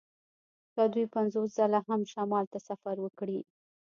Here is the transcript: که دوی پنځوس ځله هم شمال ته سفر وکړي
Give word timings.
که 0.75 0.83
دوی 0.93 1.05
پنځوس 1.15 1.49
ځله 1.57 1.79
هم 1.87 2.01
شمال 2.13 2.45
ته 2.53 2.59
سفر 2.69 2.95
وکړي 3.01 3.39